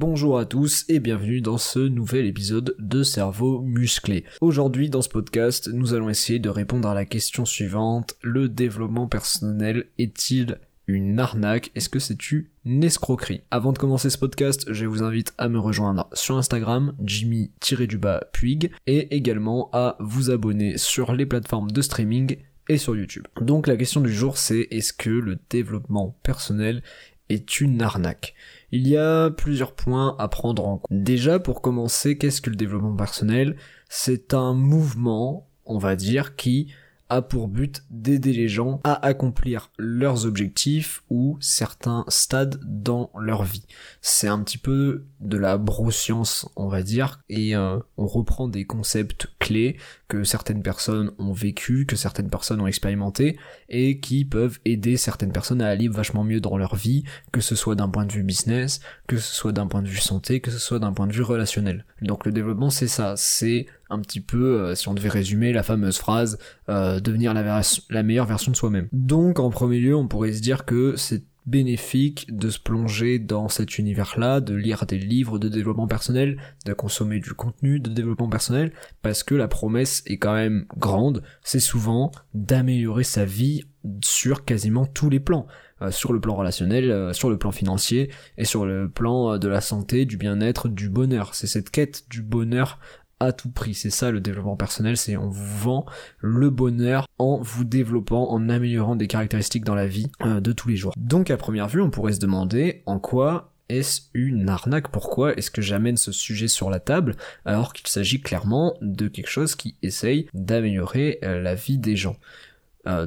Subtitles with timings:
[0.00, 4.22] Bonjour à tous et bienvenue dans ce nouvel épisode de Cerveau Musclé.
[4.40, 8.14] Aujourd'hui dans ce podcast, nous allons essayer de répondre à la question suivante.
[8.22, 11.72] Le développement personnel est-il une arnaque?
[11.74, 13.40] Est-ce que c'est une escroquerie?
[13.50, 19.16] Avant de commencer ce podcast, je vous invite à me rejoindre sur Instagram, Jimmy-Puig, et
[19.16, 22.36] également à vous abonner sur les plateformes de streaming
[22.68, 23.26] et sur YouTube.
[23.40, 26.84] Donc la question du jour c'est est-ce que le développement personnel
[27.28, 28.34] est une arnaque
[28.70, 30.86] il y a plusieurs points à prendre en compte.
[30.90, 33.56] Déjà, pour commencer, qu'est-ce que le développement personnel?
[33.88, 36.72] C'est un mouvement, on va dire, qui
[37.10, 43.44] a pour but d'aider les gens à accomplir leurs objectifs ou certains stades dans leur
[43.44, 43.64] vie.
[44.02, 48.66] C'est un petit peu de la broscience, on va dire, et euh, on reprend des
[48.66, 49.78] concepts clés
[50.08, 55.32] que certaines personnes ont vécu, que certaines personnes ont expérimenté, et qui peuvent aider certaines
[55.32, 58.22] personnes à aller vachement mieux dans leur vie, que ce soit d'un point de vue
[58.22, 61.12] business, que ce soit d'un point de vue santé, que ce soit d'un point de
[61.12, 61.84] vue relationnel.
[62.00, 65.62] Donc le développement c'est ça, c'est un petit peu, euh, si on devait résumer la
[65.62, 68.88] fameuse phrase, euh, devenir la, la meilleure version de soi-même.
[68.92, 73.48] Donc en premier lieu, on pourrait se dire que c'est bénéfique de se plonger dans
[73.48, 78.28] cet univers-là, de lire des livres de développement personnel, de consommer du contenu de développement
[78.28, 83.64] personnel, parce que la promesse est quand même grande, c'est souvent d'améliorer sa vie
[84.02, 85.46] sur quasiment tous les plans.
[85.80, 89.38] Euh, sur le plan relationnel, euh, sur le plan financier et sur le plan euh,
[89.38, 91.36] de la santé, du bien-être, du bonheur.
[91.36, 92.80] C'est cette quête du bonheur
[93.20, 93.74] à tout prix.
[93.74, 95.86] C'est ça le développement personnel, c'est on vous vend
[96.18, 100.76] le bonheur en vous développant, en améliorant des caractéristiques dans la vie de tous les
[100.76, 100.92] jours.
[100.96, 104.90] Donc à première vue, on pourrait se demander en quoi est-ce une arnaque?
[104.90, 109.28] Pourquoi est-ce que j'amène ce sujet sur la table alors qu'il s'agit clairement de quelque
[109.28, 112.16] chose qui essaye d'améliorer la vie des gens?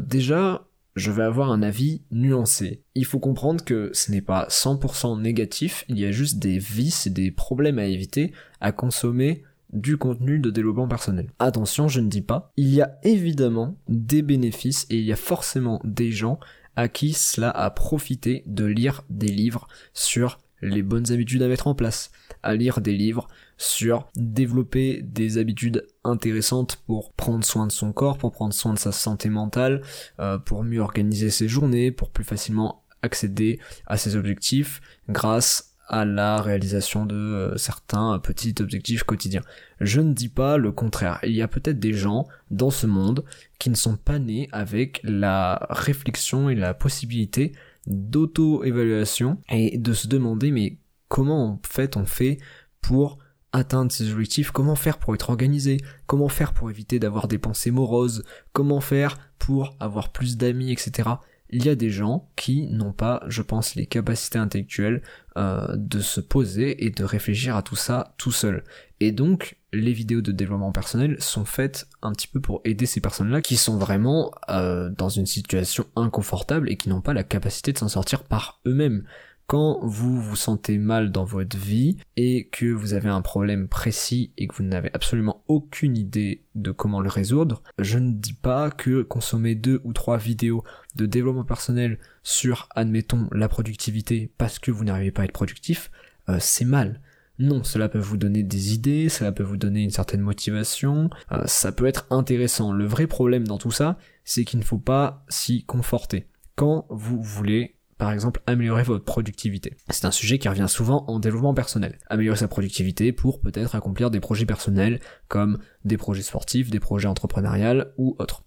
[0.01, 2.83] Déjà, je vais avoir un avis nuancé.
[2.93, 7.07] Il faut comprendre que ce n'est pas 100% négatif, il y a juste des vices
[7.07, 11.31] et des problèmes à éviter à consommer du contenu de développement personnel.
[11.39, 15.17] Attention, je ne dis pas, il y a évidemment des bénéfices et il y a
[15.17, 16.39] forcément des gens
[16.75, 21.67] à qui cela a profité de lire des livres sur les bonnes habitudes à mettre
[21.67, 22.11] en place,
[22.43, 23.27] à lire des livres
[23.57, 28.79] sur développer des habitudes intéressantes pour prendre soin de son corps, pour prendre soin de
[28.79, 29.81] sa santé mentale,
[30.19, 36.05] euh, pour mieux organiser ses journées, pour plus facilement accéder à ses objectifs grâce à
[36.05, 39.43] la réalisation de euh, certains petits objectifs quotidiens.
[39.81, 41.19] Je ne dis pas le contraire.
[41.23, 43.25] Il y a peut-être des gens dans ce monde
[43.59, 47.51] qui ne sont pas nés avec la réflexion et la possibilité
[47.87, 50.77] d'auto-évaluation et de se demander mais
[51.09, 52.37] comment en fait on fait
[52.81, 53.17] pour
[53.51, 57.71] atteindre ses objectifs, comment faire pour être organisé, comment faire pour éviter d'avoir des pensées
[57.71, 61.09] moroses, comment faire pour avoir plus d'amis, etc.
[61.51, 65.01] Il y a des gens qui n'ont pas, je pense, les capacités intellectuelles
[65.37, 68.63] euh, de se poser et de réfléchir à tout ça tout seul.
[68.99, 73.01] Et donc, les vidéos de développement personnel sont faites un petit peu pour aider ces
[73.01, 77.73] personnes-là qui sont vraiment euh, dans une situation inconfortable et qui n'ont pas la capacité
[77.73, 79.05] de s'en sortir par eux-mêmes
[79.51, 84.31] quand vous vous sentez mal dans votre vie et que vous avez un problème précis
[84.37, 88.71] et que vous n'avez absolument aucune idée de comment le résoudre, je ne dis pas
[88.71, 90.63] que consommer deux ou trois vidéos
[90.95, 95.91] de développement personnel sur, admettons, la productivité parce que vous n'arrivez pas à être productif,
[96.29, 97.01] euh, c'est mal.
[97.39, 101.43] Non, cela peut vous donner des idées, cela peut vous donner une certaine motivation, euh,
[101.45, 102.71] ça peut être intéressant.
[102.71, 106.27] Le vrai problème dans tout ça, c'est qu'il ne faut pas s'y conforter.
[106.55, 109.77] Quand vous voulez par exemple améliorer votre productivité.
[109.91, 111.99] C'est un sujet qui revient souvent en développement personnel.
[112.07, 117.07] Améliorer sa productivité pour peut-être accomplir des projets personnels comme des projets sportifs, des projets
[117.07, 118.43] entrepreneuriales ou autres.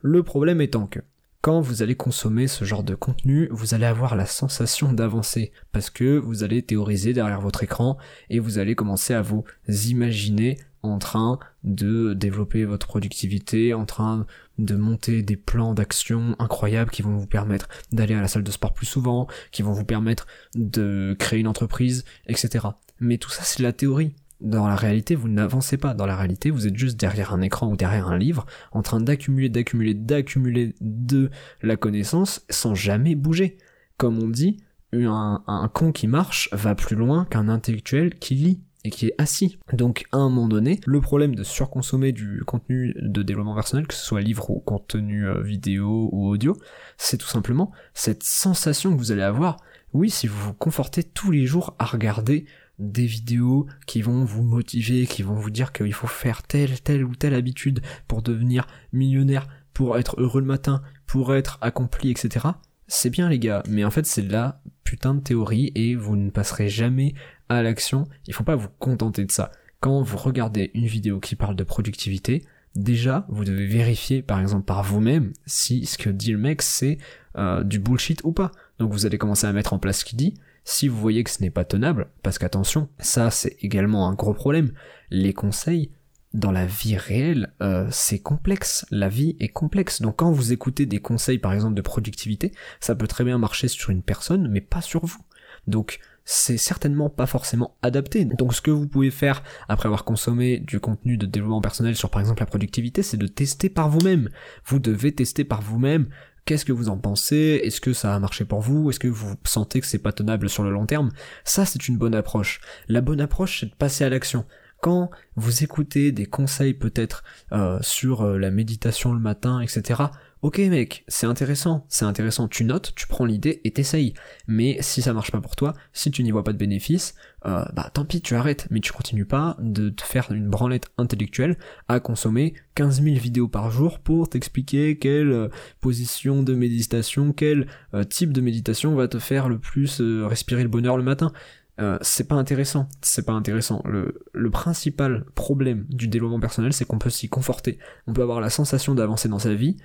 [0.00, 1.00] Le problème étant que
[1.46, 5.90] quand vous allez consommer ce genre de contenu, vous allez avoir la sensation d'avancer parce
[5.90, 7.98] que vous allez théoriser derrière votre écran
[8.30, 14.26] et vous allez commencer à vous imaginer en train de développer votre productivité, en train
[14.58, 18.50] de monter des plans d'action incroyables qui vont vous permettre d'aller à la salle de
[18.50, 20.26] sport plus souvent, qui vont vous permettre
[20.56, 22.66] de créer une entreprise, etc.
[22.98, 24.16] Mais tout ça c'est la théorie.
[24.40, 25.94] Dans la réalité, vous n'avancez pas.
[25.94, 29.00] Dans la réalité, vous êtes juste derrière un écran ou derrière un livre, en train
[29.00, 31.30] d'accumuler, d'accumuler, d'accumuler de
[31.62, 33.56] la connaissance sans jamais bouger.
[33.96, 34.58] Comme on dit,
[34.92, 39.58] un, con qui marche va plus loin qu'un intellectuel qui lit et qui est assis.
[39.72, 43.94] Donc à un moment donné, le problème de surconsommer du contenu de développement personnel, que
[43.94, 46.56] ce soit livre ou contenu euh, vidéo ou audio,
[46.96, 49.56] c'est tout simplement cette sensation que vous allez avoir.
[49.92, 52.46] Oui, si vous vous confortez tous les jours à regarder
[52.78, 57.04] des vidéos qui vont vous motiver, qui vont vous dire qu'il faut faire telle, telle
[57.04, 62.46] ou telle habitude pour devenir millionnaire, pour être heureux le matin, pour être accompli, etc.
[62.88, 66.16] C'est bien les gars, mais en fait c'est de la putain de théorie et vous
[66.16, 67.14] ne passerez jamais
[67.48, 69.50] à l'action, il faut pas vous contenter de ça.
[69.80, 72.44] Quand vous regardez une vidéo qui parle de productivité,
[72.74, 76.98] déjà, vous devez vérifier, par exemple, par vous-même, si ce que dit le mec, c'est
[77.36, 78.52] euh, du bullshit ou pas.
[78.78, 80.34] Donc vous allez commencer à mettre en place ce qu'il dit.
[80.68, 84.34] Si vous voyez que ce n'est pas tenable, parce qu'attention, ça c'est également un gros
[84.34, 84.72] problème,
[85.10, 85.92] les conseils,
[86.34, 88.84] dans la vie réelle, euh, c'est complexe.
[88.90, 90.02] La vie est complexe.
[90.02, 93.68] Donc quand vous écoutez des conseils, par exemple, de productivité, ça peut très bien marcher
[93.68, 95.22] sur une personne, mais pas sur vous.
[95.68, 98.24] Donc c'est certainement pas forcément adapté.
[98.24, 102.10] Donc ce que vous pouvez faire après avoir consommé du contenu de développement personnel sur
[102.10, 104.28] par exemple la productivité, c'est de tester par vous-même.
[104.64, 106.08] Vous devez tester par vous-même.
[106.46, 107.60] Qu'est-ce que vous en pensez?
[107.64, 108.88] Est-ce que ça a marché pour vous?
[108.88, 111.10] Est-ce que vous sentez que c'est pas tenable sur le long terme?
[111.44, 112.60] Ça, c'est une bonne approche.
[112.86, 114.46] La bonne approche, c'est de passer à l'action
[114.80, 120.04] quand vous écoutez des conseils peut-être euh, sur euh, la méditation le matin, etc.,
[120.42, 124.14] ok mec, c'est intéressant, c'est intéressant, tu notes, tu prends l'idée et t'essayes.
[124.46, 127.14] Mais si ça marche pas pour toi, si tu n'y vois pas de bénéfice,
[127.46, 130.90] euh, bah tant pis, tu arrêtes, mais tu continues pas de te faire une branlette
[130.98, 131.56] intellectuelle
[131.88, 135.50] à consommer 15 000 vidéos par jour pour t'expliquer quelle
[135.80, 137.66] position de méditation, quel
[138.08, 141.32] type de méditation va te faire le plus respirer le bonheur le matin.
[141.78, 142.88] Euh, c'est pas intéressant.
[143.02, 143.82] C'est pas intéressant.
[143.84, 147.78] Le principal problème du développement personnel, c'est qu'on peut s'y conforter.
[148.06, 149.76] On peut avoir la sensation d'avancer dans sa vie,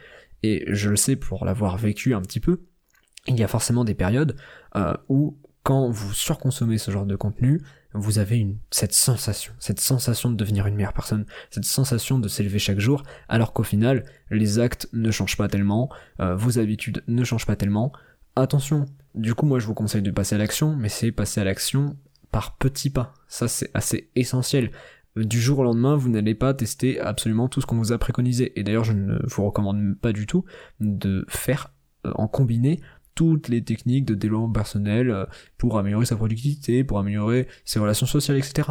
[0.43, 2.61] et je le sais pour l'avoir vécu un petit peu,
[3.27, 4.35] il y a forcément des périodes
[4.75, 7.61] euh, où quand vous surconsommez ce genre de contenu,
[7.93, 12.27] vous avez une, cette sensation, cette sensation de devenir une meilleure personne, cette sensation de
[12.27, 15.89] s'élever chaque jour, alors qu'au final, les actes ne changent pas tellement,
[16.19, 17.91] euh, vos habitudes ne changent pas tellement.
[18.35, 21.43] Attention, du coup, moi, je vous conseille de passer à l'action, mais c'est passer à
[21.43, 21.97] l'action
[22.31, 23.13] par petits pas.
[23.27, 24.71] Ça, c'est assez essentiel.
[25.15, 28.57] Du jour au lendemain, vous n'allez pas tester absolument tout ce qu'on vous a préconisé.
[28.59, 30.45] Et d'ailleurs, je ne vous recommande pas du tout
[30.79, 31.73] de faire
[32.05, 32.79] euh, en combiné
[33.13, 35.25] toutes les techniques de développement personnel euh,
[35.57, 38.69] pour améliorer sa productivité, pour améliorer ses relations sociales, etc.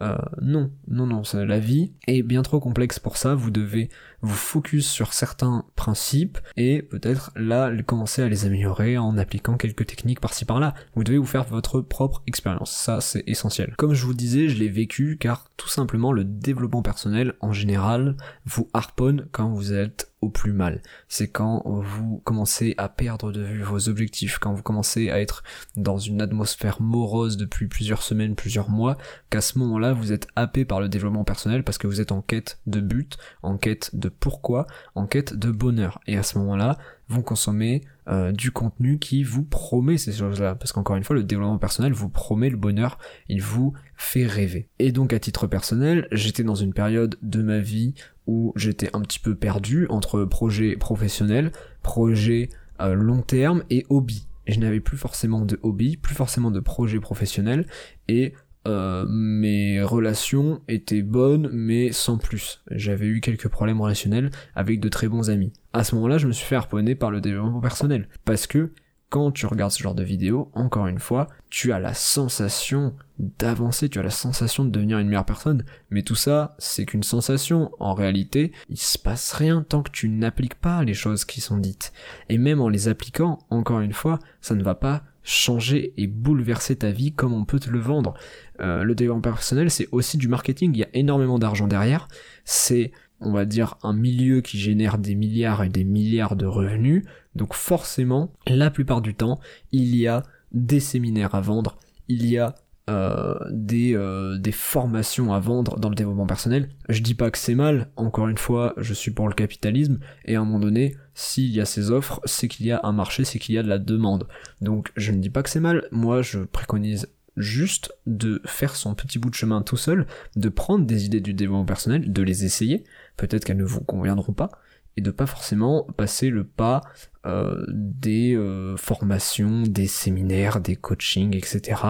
[0.00, 3.90] Euh, non, non, non, la vie est bien trop complexe pour ça, vous devez
[4.22, 9.86] vous focus sur certains principes et peut-être là commencer à les améliorer en appliquant quelques
[9.86, 10.74] techniques par-ci par-là.
[10.94, 13.74] Vous devez vous faire votre propre expérience, ça c'est essentiel.
[13.76, 18.16] Comme je vous disais, je l'ai vécu car tout simplement le développement personnel en général
[18.44, 20.82] vous harponne quand vous êtes au plus mal.
[21.08, 25.42] C'est quand vous commencez à perdre de vue vos objectifs, quand vous commencez à être
[25.76, 28.98] dans une atmosphère morose depuis plusieurs semaines, plusieurs mois,
[29.30, 32.20] qu'à ce moment-là, vous êtes happé par le développement personnel parce que vous êtes en
[32.20, 36.00] quête de but, en quête de pourquoi, en quête de bonheur.
[36.06, 36.78] Et à ce moment-là,
[37.08, 40.54] vous consommez euh, du contenu qui vous promet ces choses-là.
[40.54, 42.98] Parce qu'encore une fois, le développement personnel vous promet le bonheur,
[43.28, 44.68] il vous fait rêver.
[44.78, 47.94] Et donc à titre personnel, j'étais dans une période de ma vie
[48.26, 51.52] où j'étais un petit peu perdu entre projet professionnel,
[51.82, 52.48] projet
[52.80, 54.26] euh, long terme et hobby.
[54.46, 57.66] Et je n'avais plus forcément de hobby, plus forcément de projet professionnel,
[58.08, 58.34] et
[58.68, 62.62] euh, mes relations étaient bonnes mais sans plus.
[62.70, 65.52] J'avais eu quelques problèmes relationnels avec de très bons amis.
[65.72, 68.08] À ce moment-là, je me suis fait harponner par le développement personnel.
[68.24, 68.72] Parce que
[69.10, 73.88] quand tu regardes ce genre de vidéo, encore une fois, tu as la sensation d'avancer,
[73.88, 75.64] tu as la sensation de devenir une meilleure personne.
[75.90, 77.72] Mais tout ça, c'est qu'une sensation.
[77.80, 81.58] En réalité, il se passe rien tant que tu n'appliques pas les choses qui sont
[81.58, 81.92] dites.
[82.28, 86.76] Et même en les appliquant, encore une fois, ça ne va pas changer et bouleverser
[86.76, 88.14] ta vie comme on peut te le vendre.
[88.60, 92.08] Euh, le développement personnel, c'est aussi du marketing, il y a énormément d'argent derrière.
[92.44, 97.04] C'est on va dire, un milieu qui génère des milliards et des milliards de revenus.
[97.34, 99.40] Donc forcément, la plupart du temps,
[99.72, 102.54] il y a des séminaires à vendre, il y a
[102.90, 106.70] euh, des, euh, des formations à vendre dans le développement personnel.
[106.88, 110.34] Je dis pas que c'est mal, encore une fois, je suis pour le capitalisme, et
[110.34, 113.24] à un moment donné, s'il y a ces offres, c'est qu'il y a un marché,
[113.24, 114.26] c'est qu'il y a de la demande.
[114.60, 117.06] Donc je ne dis pas que c'est mal, moi je préconise
[117.36, 121.32] juste de faire son petit bout de chemin tout seul, de prendre des idées du
[121.32, 122.82] développement personnel, de les essayer,
[123.16, 124.50] peut-être qu'elles ne vous conviendront pas,
[124.96, 126.80] et de pas forcément passer le pas
[127.24, 128.36] euh, des
[128.76, 131.82] formations, des séminaires, des coachings, etc.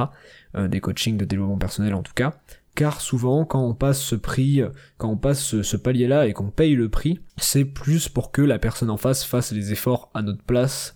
[0.57, 2.35] Euh, des coachings de développement personnel en tout cas.
[2.75, 4.63] Car souvent, quand on passe ce prix,
[4.97, 8.59] quand on passe ce, palier-là et qu'on paye le prix, c'est plus pour que la
[8.59, 10.95] personne en face fasse les efforts à notre place.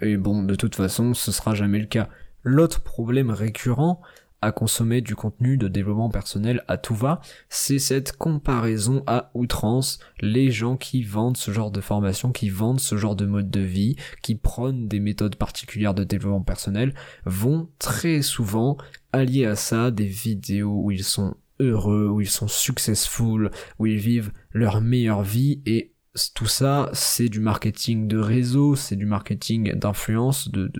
[0.00, 2.08] et bon, de toute façon, ce sera jamais le cas.
[2.44, 4.02] L'autre problème récurrent,
[4.44, 9.98] à consommer du contenu de développement personnel à tout va, c'est cette comparaison à outrance,
[10.20, 13.60] les gens qui vendent ce genre de formation, qui vendent ce genre de mode de
[13.60, 18.76] vie, qui prônent des méthodes particulières de développement personnel, vont très souvent
[19.12, 23.96] allier à ça des vidéos où ils sont heureux, où ils sont successful, où ils
[23.96, 25.62] vivent leur meilleure vie.
[25.64, 25.94] Et
[26.34, 30.70] tout ça, c'est du marketing de réseau, c'est du marketing d'influence, de,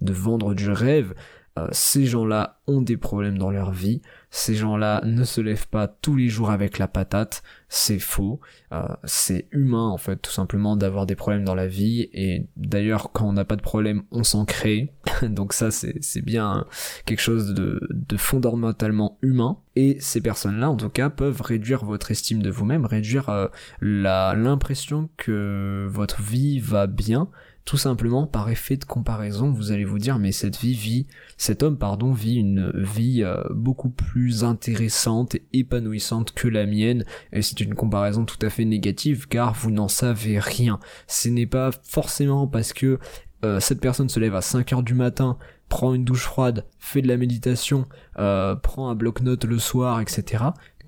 [0.00, 1.14] vendre du rêve,
[1.56, 5.86] euh, ces gens-là ont des problèmes dans leur vie, ces gens-là ne se lèvent pas
[5.86, 8.40] tous les jours avec la patate, c'est faux,
[8.72, 13.12] euh, c'est humain en fait tout simplement d'avoir des problèmes dans la vie, et d'ailleurs
[13.12, 14.92] quand on n'a pas de problème on s'en crée,
[15.22, 16.66] donc ça c'est bien
[17.06, 22.10] quelque chose de, de fondamentalement humain, et ces personnes-là en tout cas peuvent réduire votre
[22.10, 23.46] estime de vous-même, réduire euh,
[23.80, 27.28] l'impression que votre vie va bien,
[27.64, 31.06] tout simplement par effet de comparaison, vous allez vous dire mais cette vie vit,
[31.38, 37.04] cet homme pardon vit une vie euh, beaucoup plus intéressante et épanouissante que la mienne
[37.32, 40.78] et c'est une comparaison tout à fait négative car vous n'en savez rien.
[41.06, 42.98] Ce n'est pas forcément parce que
[43.44, 47.02] euh, cette personne se lève à 5 heures du matin, prend une douche froide, fait
[47.02, 47.86] de la méditation,
[48.18, 50.44] euh, prend un bloc-notes le soir, etc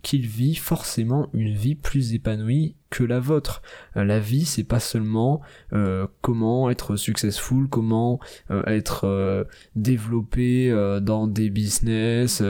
[0.06, 3.60] qu'il vit forcément une vie plus épanouie que la vôtre.
[3.96, 5.40] Euh, la vie, c'est pas seulement
[5.72, 8.20] euh, comment être successful, comment
[8.52, 9.44] euh, être
[9.75, 10.70] développé
[11.02, 12.40] dans des business,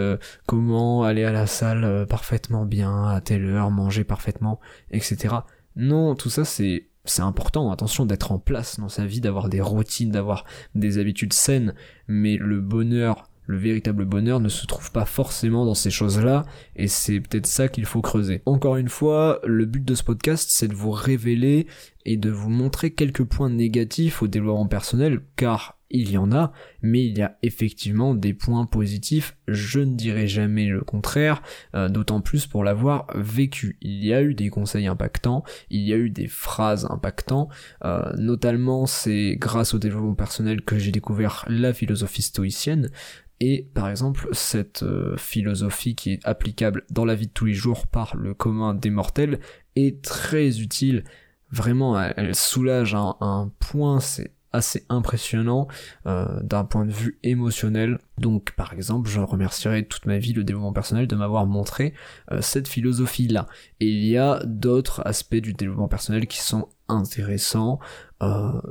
[0.46, 4.60] comment aller à la salle parfaitement bien à telle heure, manger parfaitement,
[4.90, 5.36] etc.
[5.76, 9.62] Non, tout ça c'est c'est important, attention d'être en place dans sa vie, d'avoir des
[9.62, 10.44] routines, d'avoir
[10.75, 11.75] des habitudes saines,
[12.06, 16.88] mais le bonheur le véritable bonheur ne se trouve pas forcément dans ces choses-là, et
[16.88, 18.43] c'est peut-être ça qu'il faut creuser.
[18.47, 21.67] Encore une fois, le but de ce podcast, c'est de vous révéler
[22.05, 26.53] et de vous montrer quelques points négatifs au développement personnel, car il y en a,
[26.83, 31.43] mais il y a effectivement des points positifs, je ne dirais jamais le contraire,
[31.75, 33.79] euh, d'autant plus pour l'avoir vécu.
[33.83, 37.50] Il y a eu des conseils impactants, il y a eu des phrases impactantes,
[37.85, 42.91] euh, notamment c'est grâce au développement personnel que j'ai découvert la philosophie stoïcienne,
[43.40, 47.55] et par exemple, cette euh, philosophie qui est applicable dans la vie de tous les
[47.55, 49.40] jours par le commun des mortels
[49.75, 51.05] est très utile.
[51.50, 55.68] Vraiment, elle, soulage un, un point, c'est assez impressionnant
[56.06, 57.98] euh, d'un point de vue émotionnel.
[58.18, 61.94] Donc par exemple, je remercierai toute ma vie le développement personnel de m'avoir montré
[62.32, 63.46] euh, cette philosophie-là.
[63.80, 67.80] Et il y a d'autres aspects du développement personnel qui sont intéressants.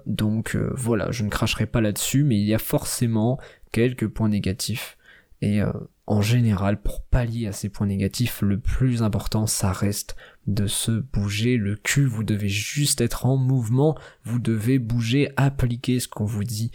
[0.06, 3.40] donc voilà, je ne cracherai pas là-dessus, mais il y a forcément
[3.72, 4.98] quelques points négatifs.
[5.42, 5.72] Et euh,
[6.08, 10.92] en général, pour pallier à ces points négatifs, le plus important, ça reste de se
[10.92, 12.06] bouger le cul.
[12.06, 16.72] Vous devez juste être en mouvement, vous devez bouger, appliquer ce qu'on vous dit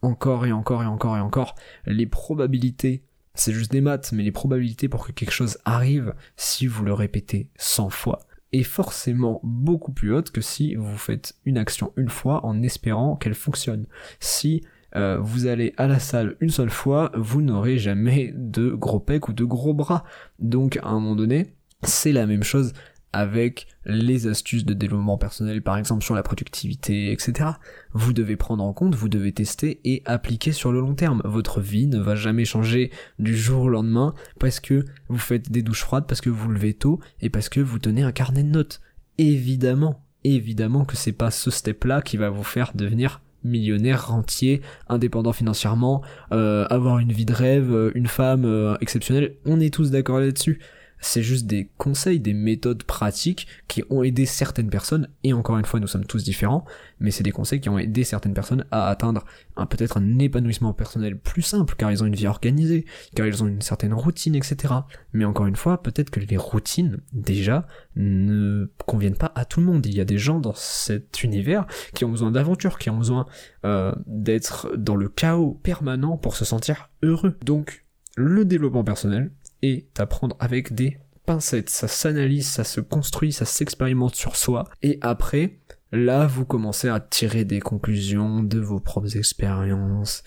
[0.00, 1.56] encore et encore et encore et encore.
[1.84, 6.66] Les probabilités, c'est juste des maths, mais les probabilités pour que quelque chose arrive, si
[6.66, 8.20] vous le répétez 100 fois,
[8.52, 13.16] est forcément beaucoup plus haute que si vous faites une action une fois en espérant
[13.16, 13.86] qu'elle fonctionne.
[14.20, 14.62] Si
[14.96, 19.28] euh, vous allez à la salle une seule fois, vous n'aurez jamais de gros pecs
[19.28, 20.04] ou de gros bras.
[20.38, 22.72] Donc à un moment donné, c'est la même chose
[23.12, 27.50] avec les astuces de développement personnel, par exemple sur la productivité, etc.
[27.92, 31.20] Vous devez prendre en compte, vous devez tester et appliquer sur le long terme.
[31.24, 35.62] Votre vie ne va jamais changer du jour au lendemain parce que vous faites des
[35.62, 38.48] douches froides, parce que vous levez tôt et parce que vous tenez un carnet de
[38.48, 38.80] notes.
[39.18, 45.32] Évidemment, évidemment que c'est pas ce step-là qui va vous faire devenir millionnaire, rentier, indépendant
[45.32, 49.90] financièrement, euh, avoir une vie de rêve, euh, une femme euh, exceptionnelle, on est tous
[49.90, 50.60] d'accord là-dessus
[51.00, 55.64] c'est juste des conseils, des méthodes pratiques qui ont aidé certaines personnes, et encore une
[55.64, 56.64] fois nous sommes tous différents,
[56.98, 59.24] mais c'est des conseils qui ont aidé certaines personnes à atteindre
[59.66, 63.46] peut-être un épanouissement personnel plus simple, car ils ont une vie organisée, car ils ont
[63.46, 64.74] une certaine routine, etc.
[65.12, 67.66] Mais encore une fois, peut-être que les routines, déjà,
[67.96, 69.84] ne conviennent pas à tout le monde.
[69.86, 73.26] Il y a des gens dans cet univers qui ont besoin d'aventure, qui ont besoin
[73.64, 77.36] euh, d'être dans le chaos permanent pour se sentir heureux.
[77.44, 77.84] Donc,
[78.16, 79.30] le développement personnel,
[79.62, 81.70] et d'apprendre avec des pincettes.
[81.70, 84.64] Ça s'analyse, ça se construit, ça s'expérimente sur soi.
[84.82, 85.58] Et après,
[85.92, 90.22] là, vous commencez à tirer des conclusions de vos propres expériences,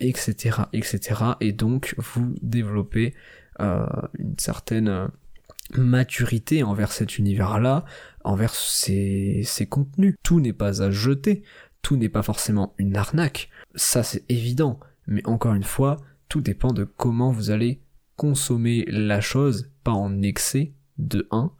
[0.00, 1.20] etc., euh, etc.
[1.40, 3.14] Et donc, vous développez
[3.60, 3.86] euh,
[4.18, 5.06] une certaine euh,
[5.76, 7.84] maturité envers cet univers-là,
[8.24, 10.16] envers ces contenus.
[10.22, 11.42] Tout n'est pas à jeter,
[11.82, 13.50] tout n'est pas forcément une arnaque.
[13.74, 14.78] Ça, c'est évident.
[15.06, 15.98] Mais encore une fois,
[16.28, 17.80] tout dépend de comment vous allez
[18.16, 21.52] consommer la chose, pas en excès, de 1.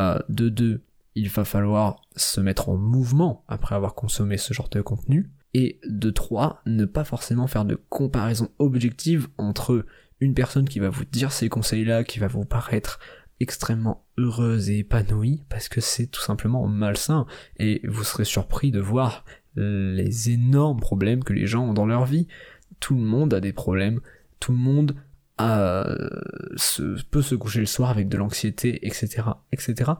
[0.00, 0.82] Euh, de 2,
[1.14, 5.30] il va falloir se mettre en mouvement après avoir consommé ce genre de contenu.
[5.54, 9.84] Et de 3, ne pas forcément faire de comparaison objective entre
[10.20, 12.98] une personne qui va vous dire ces conseils-là, qui va vous paraître
[13.40, 17.26] extrêmement heureuse et épanouie, parce que c'est tout simplement malsain,
[17.58, 19.24] et vous serez surpris de voir
[19.56, 22.28] les énormes problèmes que les gens ont dans leur vie.
[22.80, 24.00] Tout le monde a des problèmes,
[24.40, 24.94] tout le monde
[27.10, 29.22] peut se coucher le soir avec de l'anxiété, etc.,
[29.52, 29.92] etc.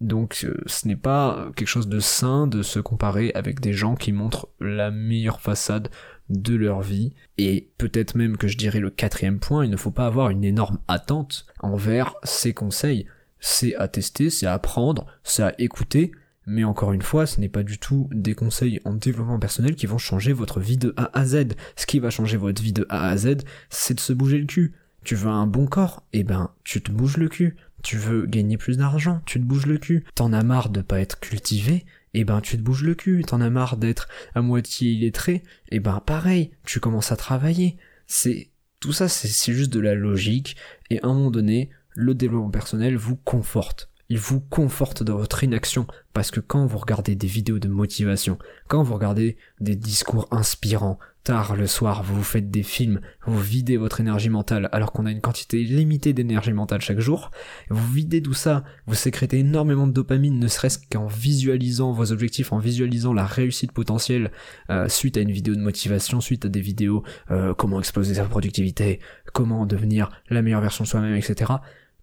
[0.00, 3.96] Donc euh, ce n'est pas quelque chose de sain de se comparer avec des gens
[3.96, 5.90] qui montrent la meilleure façade
[6.28, 7.14] de leur vie.
[7.36, 10.44] Et peut-être même que je dirais le quatrième point, il ne faut pas avoir une
[10.44, 13.06] énorme attente envers ces conseils.
[13.40, 16.12] C'est à tester, c'est à apprendre, c'est à écouter,
[16.46, 19.86] mais encore une fois, ce n'est pas du tout des conseils en développement personnel qui
[19.86, 21.48] vont changer votre vie de A à Z.
[21.76, 23.38] Ce qui va changer votre vie de A à Z,
[23.68, 24.74] c'est de se bouger le cul.
[25.04, 27.56] Tu veux un bon corps Eh ben, tu te bouges le cul.
[27.82, 30.04] Tu veux gagner plus d'argent Tu te bouges le cul.
[30.14, 33.40] T'en as marre de pas être cultivé eh ben tu te bouges le cul, t'en
[33.40, 37.76] as marre d'être à moitié illettré, eh ben pareil, tu commences à travailler.
[38.06, 38.50] C'est
[38.80, 40.56] tout ça, c'est juste de la logique,
[40.90, 43.87] et à un moment donné, le développement personnel vous conforte.
[44.10, 48.38] Il vous conforte dans votre inaction, parce que quand vous regardez des vidéos de motivation,
[48.66, 53.76] quand vous regardez des discours inspirants, tard le soir, vous faites des films, vous videz
[53.76, 57.30] votre énergie mentale alors qu'on a une quantité limitée d'énergie mentale chaque jour,
[57.68, 62.50] vous videz tout ça, vous sécrétez énormément de dopamine, ne serait-ce qu'en visualisant vos objectifs,
[62.50, 64.30] en visualisant la réussite potentielle
[64.70, 68.24] euh, suite à une vidéo de motivation, suite à des vidéos euh, comment exploser sa
[68.24, 69.00] productivité,
[69.34, 71.52] comment devenir la meilleure version de soi-même, etc.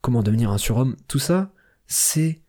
[0.01, 1.51] Comment devenir un surhomme, tout ça,
[1.87, 2.41] c'est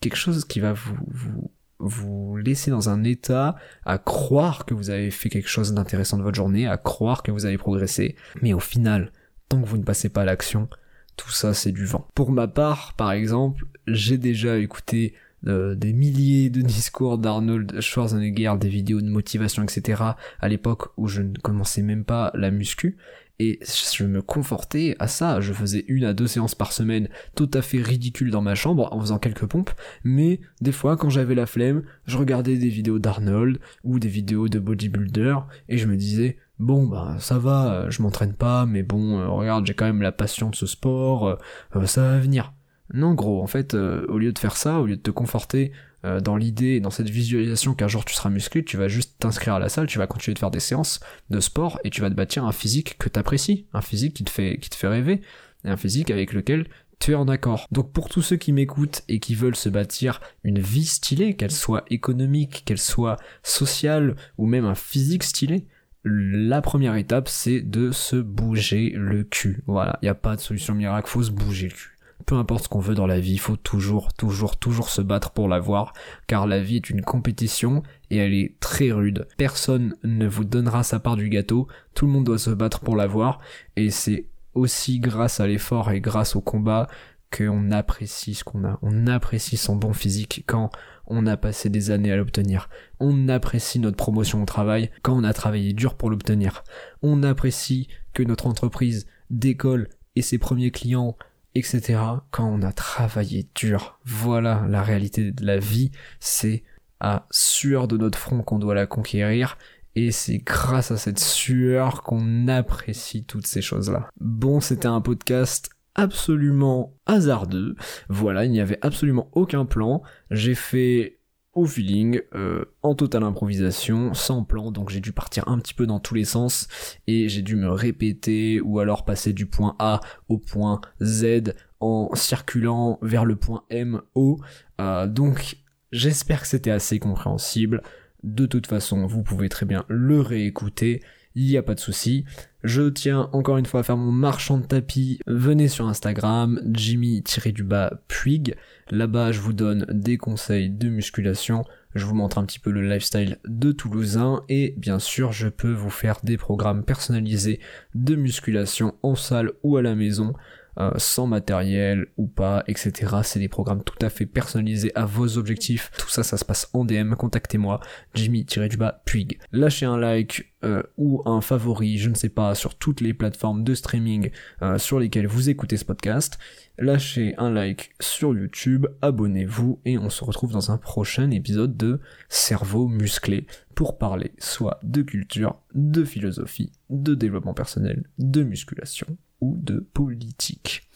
[0.00, 4.90] quelque chose qui va vous, vous vous laisser dans un état à croire que vous
[4.90, 8.54] avez fait quelque chose d'intéressant de votre journée, à croire que vous avez progressé, mais
[8.54, 9.12] au final,
[9.48, 10.68] tant que vous ne passez pas à l'action,
[11.16, 12.08] tout ça c'est du vent.
[12.14, 15.14] Pour ma part, par exemple, j'ai déjà écouté
[15.46, 20.02] euh, des milliers de discours d'Arnold Schwarzenegger, des vidéos de motivation, etc.
[20.40, 22.96] à l'époque où je ne commençais même pas la muscu,
[23.38, 25.40] et je me confortais à ça.
[25.40, 28.88] Je faisais une à deux séances par semaine, tout à fait ridicule dans ma chambre,
[28.92, 29.70] en faisant quelques pompes,
[30.04, 34.48] mais des fois, quand j'avais la flemme, je regardais des vidéos d'Arnold, ou des vidéos
[34.48, 35.36] de bodybuilder,
[35.68, 39.66] et je me disais, bon bah ça va, je m'entraîne pas, mais bon, euh, regarde,
[39.66, 41.36] j'ai quand même la passion de ce sport, euh,
[41.76, 42.52] euh, ça va venir.
[42.94, 45.72] Non gros, en fait, au lieu de faire ça, au lieu de te conforter
[46.06, 49.54] euh, dans l'idée, dans cette visualisation qu'un jour tu seras musclé, tu vas juste t'inscrire
[49.54, 52.10] à la salle, tu vas continuer de faire des séances de sport et tu vas
[52.10, 55.20] te bâtir un physique que t'apprécies, un physique qui te fait, rêver,
[55.64, 56.68] et un physique avec lequel
[57.00, 57.66] tu es en accord.
[57.72, 61.50] Donc pour tous ceux qui m'écoutent et qui veulent se bâtir une vie stylée, qu'elle
[61.50, 65.66] soit économique, qu'elle soit sociale ou même un physique stylé,
[66.04, 69.62] la première étape c'est de se bouger le cul.
[69.66, 71.95] Voilà, il n'y a pas de solution miracle, faut se bouger le cul
[72.26, 75.30] peu importe ce qu'on veut dans la vie, il faut toujours, toujours, toujours se battre
[75.30, 75.92] pour l'avoir,
[76.26, 79.28] car la vie est une compétition et elle est très rude.
[79.36, 82.96] Personne ne vous donnera sa part du gâteau, tout le monde doit se battre pour
[82.96, 83.38] l'avoir,
[83.76, 86.88] et c'est aussi grâce à l'effort et grâce au combat
[87.30, 88.78] qu'on apprécie ce qu'on a.
[88.82, 90.70] On apprécie son bon physique quand
[91.06, 92.68] on a passé des années à l'obtenir.
[92.98, 96.64] On apprécie notre promotion au travail quand on a travaillé dur pour l'obtenir.
[97.02, 101.16] On apprécie que notre entreprise décolle et ses premiers clients
[101.56, 101.98] etc.
[102.30, 103.98] quand on a travaillé dur.
[104.04, 105.90] Voilà la réalité de la vie,
[106.20, 106.64] c'est
[107.00, 109.58] à sueur de notre front qu'on doit la conquérir
[109.94, 114.10] et c'est grâce à cette sueur qu'on apprécie toutes ces choses-là.
[114.20, 117.74] Bon, c'était un podcast absolument hasardeux.
[118.08, 120.02] Voilà, il n'y avait absolument aucun plan.
[120.30, 121.15] J'ai fait
[121.56, 125.86] au feeling, euh, en totale improvisation, sans plan, donc j'ai dû partir un petit peu
[125.86, 126.68] dans tous les sens,
[127.06, 132.14] et j'ai dû me répéter, ou alors passer du point A au point Z en
[132.14, 134.38] circulant vers le point M, O,
[134.80, 135.56] euh, donc
[135.92, 137.82] j'espère que c'était assez compréhensible,
[138.22, 141.02] de toute façon vous pouvez très bien le réécouter,
[141.36, 142.24] il n'y a pas de souci.
[142.64, 145.20] Je tiens encore une fois à faire mon marchand de tapis.
[145.26, 148.56] Venez sur Instagram, Jimmy-Puig.
[148.90, 151.64] Là-bas, je vous donne des conseils de musculation.
[151.94, 155.72] Je vous montre un petit peu le lifestyle de Toulousain et bien sûr, je peux
[155.72, 157.60] vous faire des programmes personnalisés
[157.94, 160.32] de musculation en salle ou à la maison.
[160.78, 163.16] Euh, sans matériel ou pas, etc.
[163.22, 165.90] C'est des programmes tout à fait personnalisés à vos objectifs.
[165.96, 167.14] Tout ça, ça se passe en DM.
[167.14, 167.80] Contactez-moi,
[168.12, 169.38] Jimmy-du-bas Puig.
[169.52, 173.64] Lâchez un like euh, ou un favori, je ne sais pas, sur toutes les plateformes
[173.64, 176.38] de streaming euh, sur lesquelles vous écoutez ce podcast.
[176.78, 182.00] Lâchez un like sur YouTube, abonnez-vous et on se retrouve dans un prochain épisode de
[182.28, 189.06] Cerveau musclé pour parler soit de culture, de philosophie, de développement personnel, de musculation
[189.40, 190.88] ou de politique.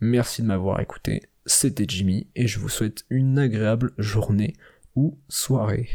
[0.00, 4.54] Merci de m'avoir écouté, c'était Jimmy et je vous souhaite une agréable journée
[4.96, 5.90] ou soirée.